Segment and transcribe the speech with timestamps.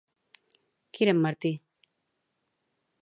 [0.95, 1.53] Qui era en Martí?